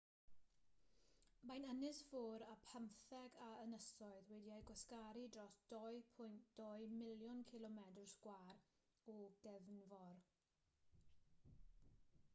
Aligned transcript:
mae'n 1.49 1.65
ynysfor 1.73 2.43
â 2.45 2.53
phymtheg 2.69 3.35
o 3.47 3.49
ynysoedd 3.65 4.31
wedi'u 4.31 4.55
gwasgaru 4.69 5.25
dros 5.35 5.59
2.2 5.73 6.71
miliwn 7.03 7.43
cilomedr 7.51 8.07
sgwâr 8.17 8.63
o 9.17 9.19
gefnfor 9.45 10.25